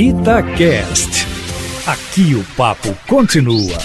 [0.00, 1.26] Itacast.
[1.84, 3.76] Aqui o papo continua.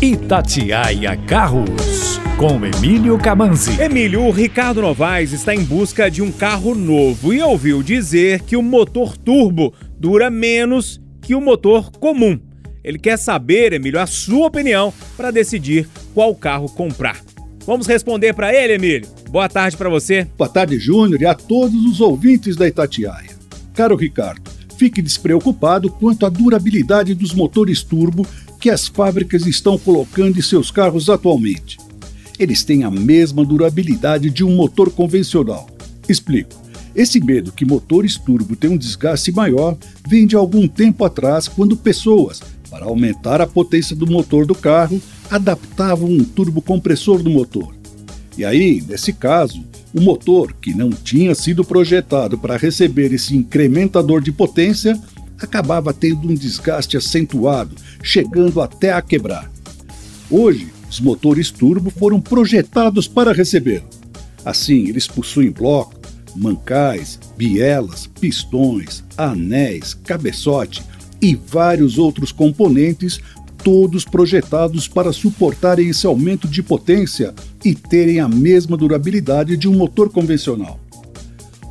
[0.00, 3.82] Itatiaia Carros, com Emílio Camanzi.
[3.82, 8.56] Emílio, o Ricardo Novaes está em busca de um carro novo e ouviu dizer que
[8.56, 12.38] o motor turbo dura menos que o motor comum.
[12.84, 17.20] Ele quer saber, Emílio, a sua opinião para decidir qual carro comprar.
[17.66, 19.08] Vamos responder para ele, Emílio.
[19.30, 20.28] Boa tarde para você.
[20.38, 23.33] Boa tarde, Júnior, e a todos os ouvintes da Itatiaia.
[23.74, 28.24] Caro Ricardo, fique despreocupado quanto à durabilidade dos motores turbo
[28.60, 31.76] que as fábricas estão colocando em seus carros atualmente.
[32.38, 35.68] Eles têm a mesma durabilidade de um motor convencional.
[36.08, 36.62] Explico.
[36.94, 39.76] Esse medo que motores turbo têm um desgaste maior
[40.08, 45.02] vem de algum tempo atrás, quando pessoas, para aumentar a potência do motor do carro,
[45.28, 47.74] adaptavam um turbocompressor do motor.
[48.36, 54.20] E aí, nesse caso, o motor, que não tinha sido projetado para receber esse incrementador
[54.20, 55.00] de potência,
[55.38, 59.50] acabava tendo um desgaste acentuado, chegando até a quebrar.
[60.30, 63.82] Hoje, os motores turbo foram projetados para receber.
[64.44, 65.94] Assim, eles possuem bloco,
[66.34, 70.82] mancais, bielas, pistões, anéis, cabeçote
[71.22, 73.20] e vários outros componentes
[73.64, 77.34] todos projetados para suportarem esse aumento de potência
[77.64, 80.78] e terem a mesma durabilidade de um motor convencional.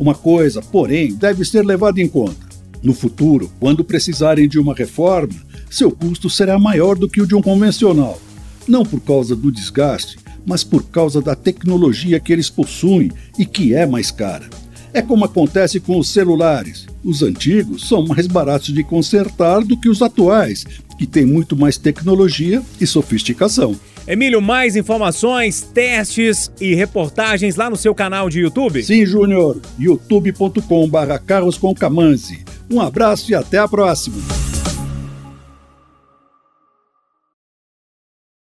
[0.00, 2.50] Uma coisa, porém, deve ser levada em conta.
[2.82, 5.34] No futuro, quando precisarem de uma reforma,
[5.70, 8.18] seu custo será maior do que o de um convencional,
[8.66, 13.74] não por causa do desgaste, mas por causa da tecnologia que eles possuem e que
[13.74, 14.48] é mais cara.
[14.94, 16.86] É como acontece com os celulares.
[17.02, 20.66] Os antigos são mais baratos de consertar do que os atuais,
[20.98, 23.74] que têm muito mais tecnologia e sofisticação.
[24.06, 28.82] Emílio, mais informações, testes e reportagens lá no seu canal de YouTube?
[28.82, 29.58] Sim, Júnior.
[29.78, 32.44] youtube.com/carroscomcamanzi.
[32.70, 34.16] Um abraço e até a próxima.